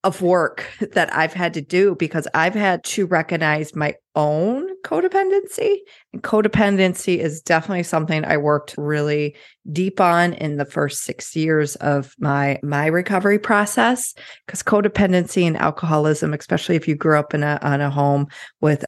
of 0.06 0.22
work 0.22 0.66
that 0.94 1.14
I've 1.14 1.34
had 1.34 1.54
to 1.56 1.62
do 1.62 1.96
because 1.96 2.28
I've 2.34 2.54
had 2.54 2.84
to 2.86 3.06
recognize 3.06 3.76
my 3.76 3.96
own 4.16 4.70
codependency. 4.84 5.78
And 6.14 6.24
codependency 6.24 7.18
is 7.18 7.42
definitely 7.42 7.84
something 7.84 8.24
I 8.24 8.38
worked 8.38 8.76
really 8.78 9.36
deep 9.72 10.00
on 10.00 10.34
in 10.34 10.56
the 10.56 10.66
first 10.66 11.04
6 11.04 11.36
years 11.36 11.76
of 11.78 12.14
my 12.18 12.60
my 12.64 12.86
recovery 12.86 13.40
process 13.40 14.14
because 14.46 14.64
codependency 14.64 15.46
and 15.46 15.58
alcoholism, 15.58 16.34
especially 16.34 16.76
if 16.78 16.88
you 16.88 16.96
grew 16.96 17.20
up 17.20 17.34
in 17.34 17.44
a 17.44 17.60
on 17.62 17.82
a 17.82 17.90
home 17.90 18.28
with 18.62 18.86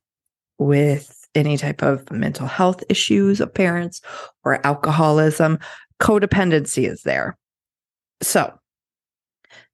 with 0.59 1.17
any 1.35 1.57
type 1.57 1.81
of 1.81 2.09
mental 2.11 2.47
health 2.47 2.83
issues 2.89 3.41
of 3.41 3.53
parents 3.53 4.01
or 4.43 4.65
alcoholism, 4.65 5.59
codependency 6.01 6.89
is 6.89 7.03
there. 7.03 7.37
So, 8.21 8.53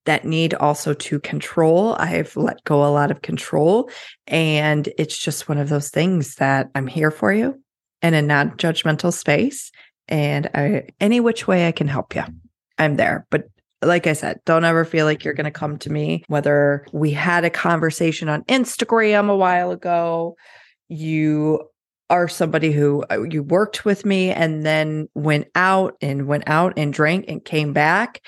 that 0.07 0.25
need 0.25 0.53
also 0.55 0.93
to 0.93 1.19
control. 1.19 1.95
I've 1.99 2.35
let 2.35 2.63
go 2.63 2.83
a 2.83 2.89
lot 2.89 3.11
of 3.11 3.21
control. 3.21 3.89
And 4.25 4.89
it's 4.97 5.17
just 5.17 5.47
one 5.47 5.59
of 5.59 5.69
those 5.69 5.89
things 5.89 6.35
that 6.35 6.69
I'm 6.75 6.87
here 6.87 7.11
for 7.11 7.31
you 7.31 7.61
in 8.01 8.13
a 8.13 8.21
non 8.21 8.51
judgmental 8.51 9.13
space. 9.13 9.71
And 10.07 10.49
I, 10.53 10.87
any 10.99 11.19
which 11.19 11.47
way 11.47 11.67
I 11.67 11.71
can 11.71 11.87
help 11.87 12.15
you, 12.15 12.23
I'm 12.77 12.95
there. 12.95 13.27
But 13.29 13.43
like 13.83 14.07
I 14.07 14.13
said, 14.13 14.39
don't 14.45 14.65
ever 14.65 14.85
feel 14.85 15.05
like 15.05 15.23
you're 15.23 15.35
going 15.35 15.45
to 15.45 15.51
come 15.51 15.77
to 15.79 15.91
me, 15.91 16.23
whether 16.27 16.85
we 16.91 17.11
had 17.11 17.45
a 17.45 17.49
conversation 17.51 18.27
on 18.27 18.43
Instagram 18.45 19.29
a 19.29 19.35
while 19.35 19.69
ago 19.71 20.35
you 20.89 21.61
are 22.09 22.27
somebody 22.27 22.71
who 22.71 23.03
uh, 23.11 23.21
you 23.23 23.43
worked 23.43 23.83
with 23.83 24.05
me 24.05 24.31
and 24.31 24.65
then 24.65 25.09
went 25.13 25.47
out 25.55 25.95
and 26.01 26.27
went 26.27 26.43
out 26.47 26.73
and 26.77 26.93
drank 26.93 27.25
and 27.27 27.43
came 27.43 27.73
back. 27.73 28.21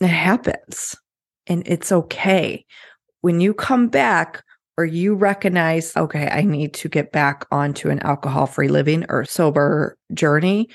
It 0.00 0.08
happens 0.08 0.96
and 1.46 1.62
it's 1.66 1.92
okay. 1.92 2.64
When 3.20 3.40
you 3.40 3.52
come 3.52 3.88
back 3.88 4.42
or 4.78 4.84
you 4.86 5.14
recognize, 5.14 5.94
okay, 5.96 6.28
I 6.28 6.42
need 6.42 6.72
to 6.74 6.88
get 6.88 7.12
back 7.12 7.44
onto 7.50 7.90
an 7.90 8.00
alcohol 8.00 8.46
free 8.46 8.68
living 8.68 9.04
or 9.10 9.24
sober 9.26 9.98
journey, 10.14 10.70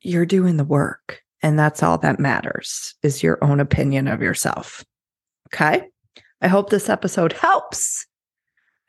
you're 0.00 0.26
doing 0.26 0.56
the 0.56 0.64
work. 0.64 1.22
And 1.40 1.58
that's 1.58 1.82
all 1.82 1.98
that 1.98 2.18
matters 2.18 2.94
is 3.02 3.22
your 3.22 3.42
own 3.44 3.60
opinion 3.60 4.08
of 4.08 4.22
yourself. 4.22 4.84
Okay. 5.48 5.84
I 6.40 6.48
hope 6.48 6.70
this 6.70 6.88
episode 6.88 7.32
helps. 7.32 8.06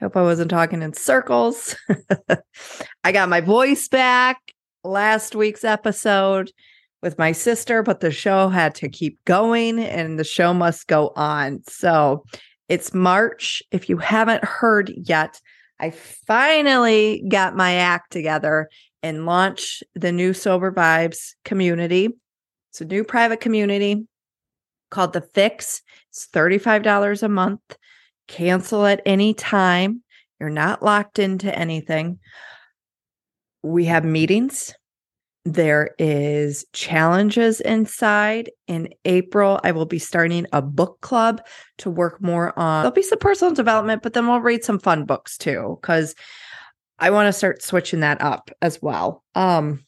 I 0.01 0.05
hope 0.05 0.17
I 0.17 0.21
wasn't 0.23 0.49
talking 0.49 0.81
in 0.81 0.93
circles. 0.93 1.75
I 3.03 3.11
got 3.11 3.29
my 3.29 3.41
voice 3.41 3.87
back 3.87 4.39
last 4.83 5.35
week's 5.35 5.63
episode 5.63 6.51
with 7.03 7.19
my 7.19 7.33
sister, 7.33 7.83
but 7.83 7.99
the 7.99 8.09
show 8.09 8.47
had 8.47 8.73
to 8.75 8.89
keep 8.89 9.23
going 9.25 9.77
and 9.77 10.17
the 10.17 10.23
show 10.23 10.53
must 10.53 10.87
go 10.87 11.11
on. 11.15 11.61
So 11.67 12.23
it's 12.69 12.93
March. 12.93 13.61
If 13.71 13.89
you 13.89 13.97
haven't 13.97 14.43
heard 14.43 14.91
yet, 14.95 15.39
I 15.79 15.91
finally 15.91 17.23
got 17.27 17.57
my 17.57 17.75
act 17.75 18.11
together 18.11 18.69
and 19.03 19.25
launched 19.25 19.83
the 19.93 20.13
new 20.13 20.33
Sober 20.33 20.71
Vibes 20.71 21.33
community. 21.43 22.07
It's 22.71 22.79
a 22.79 22.85
new 22.85 23.03
private 23.03 23.41
community 23.41 24.07
called 24.89 25.11
The 25.11 25.27
Fix. 25.33 25.81
It's 26.09 26.27
$35 26.33 27.21
a 27.21 27.27
month 27.27 27.59
cancel 28.29 28.85
at 28.85 29.01
any 29.05 29.33
time. 29.33 30.03
You're 30.39 30.49
not 30.49 30.81
locked 30.81 31.19
into 31.19 31.53
anything. 31.53 32.19
We 33.61 33.85
have 33.85 34.05
meetings. 34.05 34.73
There 35.45 35.93
is 35.99 36.65
challenges 36.71 37.59
inside. 37.59 38.49
In 38.67 38.89
April, 39.03 39.59
I 39.63 39.73
will 39.73 39.85
be 39.85 39.99
starting 39.99 40.47
a 40.53 40.61
book 40.61 41.01
club 41.01 41.41
to 41.79 41.89
work 41.89 42.21
more 42.21 42.57
on. 42.57 42.83
There'll 42.83 42.93
be 42.93 43.03
some 43.03 43.19
personal 43.19 43.53
development, 43.53 44.03
but 44.03 44.13
then 44.13 44.25
we'll 44.27 44.39
read 44.39 44.63
some 44.63 44.79
fun 44.79 45.03
books 45.03 45.37
too, 45.37 45.77
because 45.81 46.15
I 46.97 47.09
want 47.09 47.27
to 47.27 47.33
start 47.33 47.61
switching 47.61 47.99
that 47.99 48.21
up 48.21 48.51
as 48.61 48.81
well. 48.81 49.23
Um, 49.35 49.85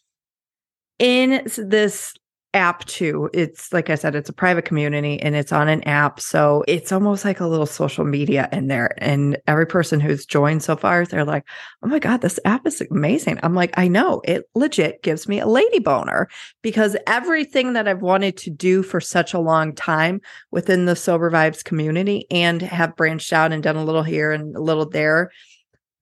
in 0.99 1.47
this 1.57 2.13
app 2.55 2.85
too. 2.85 3.29
It's 3.33 3.71
like 3.73 3.89
I 3.89 3.95
said, 3.95 4.15
it's 4.15 4.29
a 4.29 4.33
private 4.33 4.65
community 4.65 5.21
and 5.21 5.35
it's 5.35 5.51
on 5.51 5.67
an 5.67 5.83
app. 5.83 6.19
So 6.19 6.63
it's 6.67 6.91
almost 6.91 7.25
like 7.25 7.41
a 7.41 7.47
little 7.47 7.65
social 7.65 8.05
media 8.05 8.47
in 8.51 8.67
there. 8.67 8.95
And 8.97 9.37
every 9.45 9.67
person 9.67 9.99
who's 9.99 10.25
joined 10.25 10.63
so 10.63 10.75
far, 10.77 11.05
they're 11.05 11.25
like, 11.25 11.43
oh 11.83 11.87
my 11.87 11.99
God, 11.99 12.21
this 12.21 12.39
app 12.45 12.65
is 12.65 12.81
amazing. 12.89 13.39
I'm 13.43 13.53
like, 13.53 13.77
I 13.77 13.89
know 13.89 14.21
it 14.23 14.49
legit 14.55 15.03
gives 15.03 15.27
me 15.27 15.39
a 15.39 15.47
lady 15.47 15.79
boner 15.79 16.29
because 16.61 16.95
everything 17.05 17.73
that 17.73 17.87
I've 17.87 18.01
wanted 18.01 18.37
to 18.37 18.49
do 18.49 18.81
for 18.81 19.01
such 19.01 19.33
a 19.33 19.39
long 19.39 19.75
time 19.75 20.21
within 20.51 20.85
the 20.85 20.95
Sober 20.95 21.29
Vibes 21.29 21.63
community 21.63 22.25
and 22.31 22.61
have 22.61 22.95
branched 22.95 23.33
out 23.33 23.51
and 23.51 23.61
done 23.61 23.75
a 23.75 23.83
little 23.83 24.03
here 24.03 24.31
and 24.31 24.55
a 24.55 24.61
little 24.61 24.87
there. 24.87 25.29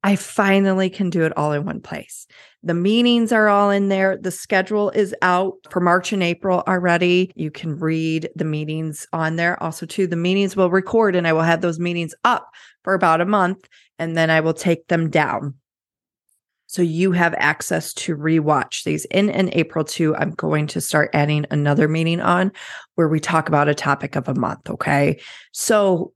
I 0.04 0.18
finally 0.18 0.90
can 0.90 1.10
do 1.10 1.24
it 1.24 1.36
all 1.38 1.54
in 1.54 1.66
one 1.66 1.80
place. 1.80 2.28
The 2.62 2.74
meetings 2.74 3.32
are 3.32 3.48
all 3.48 3.70
in 3.70 3.88
there. 3.88 4.18
The 4.18 4.32
schedule 4.32 4.90
is 4.92 5.16
out 5.22 5.56
for 5.70 5.80
March 5.80 6.12
and 6.12 6.22
April 6.22 6.64
already. 6.68 7.32
You 7.36 7.52
can 7.52 7.78
read 7.78 8.30
the 8.36 8.46
meetings 8.46 9.08
on 9.14 9.38
there. 9.38 9.62
Also, 9.64 9.86
too, 9.86 10.08
the 10.08 10.16
meetings 10.16 10.56
will 10.56 10.70
record 10.70 11.16
and 11.16 11.28
I 11.28 11.34
will 11.34 11.42
have 11.42 11.62
those 11.62 11.80
meetings 11.80 12.14
up 12.24 12.50
for 12.84 12.94
about 12.94 13.22
a 13.22 13.26
month 13.26 13.68
and 13.98 14.18
then 14.18 14.30
I 14.30 14.42
will 14.42 14.54
take 14.54 14.88
them 14.88 15.10
down. 15.10 15.56
So 16.68 16.82
you 16.82 17.12
have 17.12 17.36
access 17.38 17.94
to 17.94 18.18
rewatch 18.18 18.84
these. 18.84 19.06
In 19.06 19.30
in 19.30 19.54
April 19.54 19.86
too, 19.86 20.16
I'm 20.16 20.32
going 20.32 20.66
to 20.68 20.82
start 20.82 21.12
adding 21.14 21.46
another 21.52 21.88
meeting 21.88 22.20
on 22.20 22.52
where 22.96 23.08
we 23.08 23.20
talk 23.20 23.48
about 23.48 23.70
a 23.70 23.76
topic 23.76 24.16
of 24.16 24.28
a 24.28 24.34
month. 24.34 24.70
Okay. 24.70 25.20
So 25.52 26.13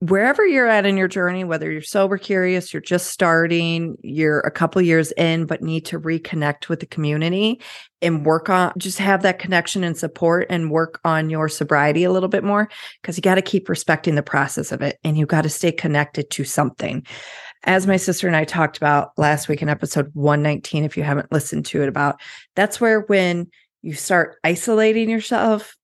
wherever 0.00 0.46
you're 0.46 0.66
at 0.66 0.86
in 0.86 0.96
your 0.96 1.08
journey, 1.08 1.44
whether 1.44 1.70
you're 1.70 1.82
sober 1.82 2.16
curious, 2.16 2.72
you're 2.72 2.80
just 2.80 3.08
starting, 3.08 3.96
you're 4.02 4.40
a 4.40 4.50
couple 4.50 4.80
years 4.80 5.12
in, 5.12 5.44
but 5.44 5.62
need 5.62 5.84
to 5.86 6.00
reconnect 6.00 6.68
with 6.68 6.80
the 6.80 6.86
community 6.86 7.60
and 8.00 8.24
work 8.24 8.48
on 8.48 8.72
just 8.78 8.98
have 8.98 9.20
that 9.22 9.38
connection 9.38 9.84
and 9.84 9.98
support 9.98 10.46
and 10.48 10.70
work 10.70 11.00
on 11.04 11.28
your 11.28 11.50
sobriety 11.50 12.02
a 12.02 12.10
little 12.10 12.30
bit 12.30 12.42
more 12.42 12.68
because 13.02 13.18
you 13.18 13.22
got 13.22 13.34
to 13.34 13.42
keep 13.42 13.68
respecting 13.68 14.14
the 14.14 14.22
process 14.22 14.72
of 14.72 14.80
it 14.80 14.98
and 15.04 15.18
you 15.18 15.26
got 15.26 15.42
to 15.42 15.50
stay 15.50 15.70
connected 15.70 16.30
to 16.30 16.44
something. 16.44 17.06
As 17.64 17.86
my 17.86 17.98
sister 17.98 18.26
and 18.26 18.36
I 18.36 18.44
talked 18.44 18.78
about 18.78 19.10
last 19.18 19.48
week 19.48 19.60
in 19.60 19.68
episode 19.68 20.10
119, 20.14 20.82
if 20.82 20.96
you 20.96 21.02
haven't 21.02 21.30
listened 21.30 21.66
to 21.66 21.82
it 21.82 21.90
about, 21.90 22.18
that's 22.56 22.80
where 22.80 23.00
when 23.00 23.48
you 23.82 23.92
start 23.92 24.38
isolating 24.44 25.10
yourself 25.10 25.76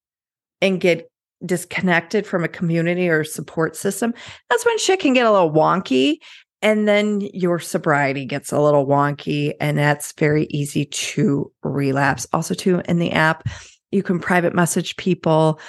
and 0.63 0.81
get 0.81 1.11
disconnected 1.45 2.27
from 2.27 2.45
a 2.45 2.49
community 2.49 3.09
or 3.09 3.25
support 3.25 3.77
system, 3.77 4.15
that's 4.49 4.65
when 4.65 4.79
shit 4.79 5.01
can 5.01 5.13
get 5.13 5.27
a 5.27 5.33
little 5.33 5.53
wonky. 5.53 6.17
And 6.63 6.89
then 6.89 7.21
your 7.21 7.59
sobriety 7.59 8.25
gets 8.25 8.51
a 8.51 8.61
little 8.61 8.87
wonky, 8.87 9.53
and 9.61 9.77
that's 9.77 10.13
very 10.13 10.47
easy 10.51 10.87
to 10.87 11.53
relapse. 11.63 12.27
Also, 12.33 12.55
too, 12.55 12.81
in 12.89 12.99
the 12.99 13.13
app, 13.13 13.47
you 13.91 14.03
can 14.03 14.19
private 14.19 14.55
message 14.55 14.97
people. 14.97 15.61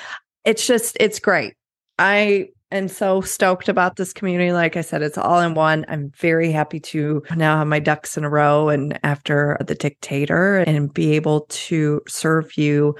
It's 0.46 0.66
just, 0.66 0.96
it's 1.00 1.20
great. 1.20 1.56
I 2.00 2.48
am 2.72 2.88
so 2.88 3.22
stoked 3.22 3.70
about 3.70 3.98
this 3.98 4.14
community. 4.14 4.54
Like 4.54 4.78
I 4.78 4.82
said, 4.82 5.02
it's 5.02 5.18
all 5.18 5.40
in 5.42 5.54
one. 5.54 5.86
I'm 5.88 6.12
very 6.18 6.52
happy 6.52 6.80
to 6.80 7.22
now 7.36 7.58
have 7.58 7.68
my 7.68 7.80
ducks 7.80 8.18
in 8.18 8.24
a 8.24 8.30
row 8.30 8.70
and 8.70 9.00
after 9.04 9.58
the 9.66 9.76
dictator 9.76 10.58
and 10.60 10.94
be 10.94 11.14
able 11.14 11.42
to 11.50 12.02
serve 12.08 12.58
you 12.58 12.96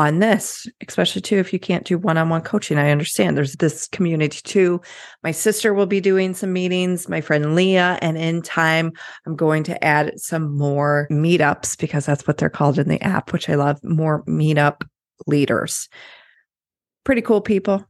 on 0.00 0.18
this, 0.18 0.66
especially 0.88 1.20
too 1.20 1.36
if 1.36 1.52
you 1.52 1.58
can't 1.58 1.84
do 1.84 1.98
one-on-one 1.98 2.40
coaching. 2.40 2.78
I 2.78 2.90
understand 2.90 3.36
there's 3.36 3.56
this 3.56 3.86
community 3.88 4.40
too. 4.42 4.80
My 5.22 5.30
sister 5.30 5.74
will 5.74 5.86
be 5.86 6.00
doing 6.00 6.34
some 6.34 6.52
meetings, 6.52 7.08
my 7.08 7.20
friend 7.20 7.54
Leah, 7.54 7.98
and 8.00 8.16
in 8.16 8.40
time 8.40 8.92
I'm 9.26 9.36
going 9.36 9.62
to 9.64 9.84
add 9.84 10.18
some 10.18 10.56
more 10.56 11.06
meetups 11.10 11.78
because 11.78 12.06
that's 12.06 12.26
what 12.26 12.38
they're 12.38 12.48
called 12.48 12.78
in 12.78 12.88
the 12.88 13.02
app, 13.02 13.32
which 13.32 13.50
I 13.50 13.56
love, 13.56 13.78
more 13.84 14.24
meetup 14.24 14.82
leaders. 15.26 15.88
Pretty 17.04 17.20
cool 17.20 17.42
people. 17.42 17.84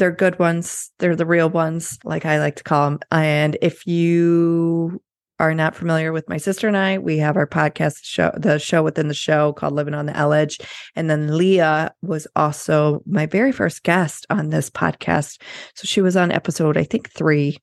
They're 0.00 0.10
good 0.10 0.38
ones. 0.40 0.90
They're 0.98 1.14
the 1.14 1.26
real 1.26 1.48
ones, 1.48 1.96
like 2.02 2.26
I 2.26 2.40
like 2.40 2.56
to 2.56 2.64
call 2.64 2.90
them. 2.90 2.98
And 3.12 3.56
if 3.62 3.86
you 3.86 5.00
are 5.42 5.54
not 5.54 5.74
familiar 5.74 6.12
with 6.12 6.28
my 6.28 6.36
sister 6.36 6.68
and 6.68 6.76
I, 6.76 6.98
we 6.98 7.18
have 7.18 7.36
our 7.36 7.48
podcast 7.48 8.04
show, 8.04 8.30
the 8.36 8.60
show 8.60 8.80
within 8.84 9.08
the 9.08 9.14
show 9.14 9.52
called 9.52 9.74
Living 9.74 9.92
on 9.92 10.06
the 10.06 10.16
L 10.16 10.32
Edge. 10.32 10.60
And 10.94 11.10
then 11.10 11.36
Leah 11.36 11.92
was 12.00 12.28
also 12.36 13.02
my 13.06 13.26
very 13.26 13.50
first 13.50 13.82
guest 13.82 14.24
on 14.30 14.50
this 14.50 14.70
podcast. 14.70 15.42
So 15.74 15.84
she 15.84 16.00
was 16.00 16.16
on 16.16 16.30
episode, 16.30 16.76
I 16.76 16.84
think 16.84 17.10
three, 17.10 17.58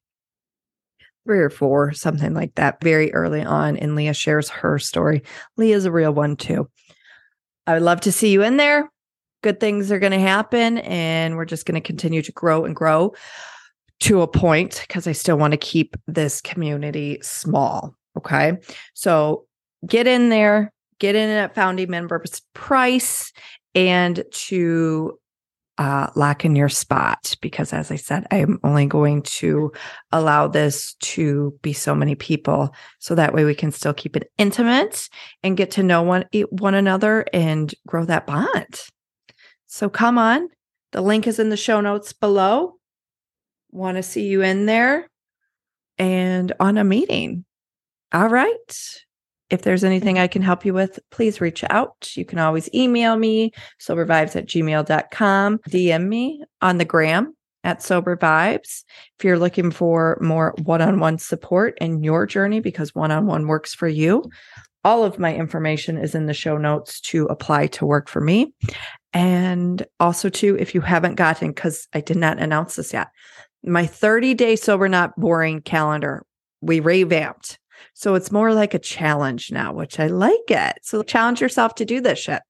three 1.25 1.39
or 1.39 1.49
four, 1.49 1.93
something 1.93 2.33
like 2.33 2.53
that, 2.55 2.83
very 2.83 3.13
early 3.13 3.43
on. 3.43 3.77
And 3.77 3.95
Leah 3.95 4.13
shares 4.13 4.49
her 4.49 4.77
story. 4.77 5.23
Leah's 5.55 5.85
a 5.85 5.91
real 5.91 6.11
one 6.11 6.35
too. 6.35 6.69
I 7.65 7.75
would 7.75 7.83
love 7.83 8.01
to 8.01 8.11
see 8.11 8.33
you 8.33 8.43
in 8.43 8.57
there. 8.57 8.89
Good 9.41 9.61
things 9.61 9.89
are 9.89 9.99
going 9.99 10.11
to 10.11 10.19
happen, 10.19 10.79
and 10.79 11.37
we're 11.37 11.45
just 11.45 11.65
going 11.65 11.81
to 11.81 11.87
continue 11.87 12.21
to 12.23 12.31
grow 12.33 12.65
and 12.65 12.75
grow 12.75 13.13
to 14.01 14.21
a 14.21 14.27
point 14.27 14.83
because 14.87 15.07
I 15.07 15.11
still 15.11 15.37
want 15.37 15.51
to 15.51 15.57
keep 15.57 15.95
this 16.07 16.41
community 16.41 17.19
small. 17.21 17.95
Okay. 18.17 18.53
So 18.93 19.45
get 19.85 20.07
in 20.07 20.29
there, 20.29 20.71
get 20.99 21.15
in 21.15 21.29
at 21.29 21.55
founding 21.55 21.89
members 21.89 22.41
price 22.53 23.31
and 23.75 24.23
to 24.31 25.19
uh, 25.77 26.09
lock 26.15 26.43
in 26.43 26.57
your 26.57 26.67
spot 26.67 27.35
because 27.41 27.71
as 27.71 27.89
I 27.89 27.95
said, 27.95 28.27
I'm 28.31 28.59
only 28.63 28.85
going 28.85 29.21
to 29.21 29.71
allow 30.11 30.47
this 30.47 30.95
to 30.95 31.57
be 31.61 31.71
so 31.71 31.95
many 31.95 32.15
people. 32.15 32.75
So 32.99 33.15
that 33.15 33.33
way 33.33 33.45
we 33.45 33.55
can 33.55 33.71
still 33.71 33.93
keep 33.93 34.17
it 34.17 34.29
intimate 34.37 35.07
and 35.41 35.55
get 35.55 35.71
to 35.71 35.83
know 35.83 36.01
one, 36.01 36.25
one 36.49 36.75
another 36.75 37.25
and 37.31 37.73
grow 37.87 38.03
that 38.05 38.27
bond. 38.27 38.81
So 39.67 39.89
come 39.89 40.17
on. 40.17 40.49
The 40.91 41.01
link 41.01 41.27
is 41.27 41.39
in 41.39 41.49
the 41.49 41.55
show 41.55 41.79
notes 41.79 42.11
below 42.11 42.78
want 43.71 43.97
to 43.97 44.03
see 44.03 44.27
you 44.27 44.41
in 44.41 44.65
there 44.65 45.09
and 45.97 46.53
on 46.59 46.77
a 46.77 46.83
meeting. 46.83 47.45
All 48.13 48.29
right. 48.29 48.99
If 49.49 49.63
there's 49.63 49.83
anything 49.83 50.19
I 50.19 50.27
can 50.27 50.41
mm-hmm. 50.41 50.47
help 50.47 50.65
you 50.65 50.73
with, 50.73 50.99
please 51.11 51.41
reach 51.41 51.63
out. 51.69 52.15
You 52.15 52.25
can 52.25 52.39
always 52.39 52.69
email 52.73 53.17
me, 53.17 53.51
sobervibes 53.79 54.35
at 54.35 54.47
gmail.com, 54.47 55.57
DM 55.69 56.07
me 56.07 56.43
on 56.61 56.77
the 56.77 56.85
gram 56.85 57.35
at 57.63 57.81
Sober 57.81 58.15
Vibes. 58.15 58.83
If 59.17 59.25
you're 59.25 59.39
looking 59.39 59.71
for 59.71 60.17
more 60.21 60.53
one 60.63 60.81
on 60.81 60.99
one 60.99 61.17
support 61.17 61.77
in 61.81 62.03
your 62.03 62.25
journey 62.25 62.59
because 62.59 62.95
one 62.95 63.11
on 63.11 63.25
one 63.25 63.47
works 63.47 63.73
for 63.73 63.87
you, 63.87 64.23
all 64.83 65.03
of 65.03 65.19
my 65.19 65.35
information 65.35 65.97
is 65.97 66.15
in 66.15 66.25
the 66.25 66.33
show 66.33 66.57
notes 66.57 67.01
to 67.01 67.25
apply 67.25 67.67
to 67.67 67.85
work 67.85 68.07
for 68.07 68.21
me. 68.21 68.53
And 69.11 69.85
also, 69.99 70.29
too, 70.29 70.55
if 70.59 70.75
you 70.75 70.81
haven't 70.81 71.15
gotten, 71.15 71.49
because 71.49 71.87
I 71.93 72.01
did 72.01 72.17
not 72.17 72.39
announce 72.39 72.75
this 72.75 72.93
yet, 72.93 73.07
my 73.63 73.85
30 73.85 74.33
day 74.33 74.55
sober 74.55 74.87
not 74.87 75.15
boring 75.15 75.61
calendar 75.61 76.25
we 76.61 76.79
revamped. 76.79 77.57
So 77.93 78.15
it's 78.15 78.31
more 78.31 78.53
like 78.53 78.73
a 78.73 78.79
challenge 78.79 79.51
now 79.51 79.73
which 79.73 79.99
i 79.99 80.07
like 80.07 80.49
it. 80.49 80.79
So 80.83 81.03
challenge 81.03 81.41
yourself 81.41 81.75
to 81.75 81.85
do 81.85 82.01
this 82.01 82.19
shit. 82.19 82.41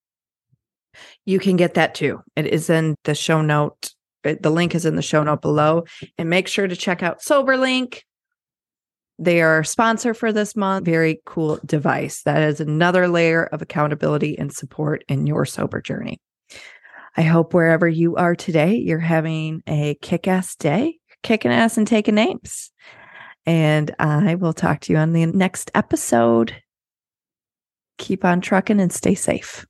You 1.26 1.40
can 1.40 1.56
get 1.56 1.76
that 1.76 1.96
too. 1.96 2.22
It 2.36 2.48
is 2.48 2.70
in 2.70 2.96
the 3.04 3.16
show 3.16 3.42
note 3.42 3.92
eh, 4.24 4.36
the 4.40 4.50
link 4.50 4.76
is 4.76 4.86
in 4.86 4.96
the 4.96 5.02
show 5.02 5.24
note 5.24 5.42
below. 5.42 5.86
And 6.18 6.30
make 6.30 6.48
sure 6.48 6.68
to 6.68 6.76
check 6.76 7.04
out 7.04 7.22
soberlink. 7.22 8.02
They 9.22 9.42
are 9.42 9.64
sponsor 9.64 10.14
for 10.14 10.32
this 10.32 10.56
month. 10.56 10.86
Very 10.86 11.22
cool 11.26 11.60
device. 11.66 12.24
That 12.24 12.42
is 12.42 12.62
another 12.62 13.08
layer 13.08 13.44
of 13.46 13.62
accountability 13.62 14.40
and 14.40 14.52
support 14.52 15.04
in 15.10 15.28
your 15.28 15.46
sober 15.46 15.82
journey. 15.82 16.20
I 17.18 17.24
hope 17.24 17.54
wherever 17.54 17.88
you 17.88 18.16
are 18.16 18.36
today, 18.36 18.76
you're 18.76 19.00
having 19.00 19.62
a 19.68 19.96
kick 20.02 20.28
ass 20.28 20.56
day, 20.56 20.99
kicking 21.24 21.52
ass 21.52 21.78
and 21.78 21.88
taking 21.88 22.16
names. 22.16 22.72
And 23.46 23.94
I 24.00 24.36
will 24.36 24.54
talk 24.54 24.82
to 24.82 24.94
you 24.94 25.00
on 25.00 25.14
the 25.14 25.26
next 25.26 25.72
episode. 25.74 26.56
Keep 27.98 28.24
on 28.24 28.42
trucking 28.42 28.80
and 28.80 28.92
stay 28.92 29.16
safe. 29.16 29.66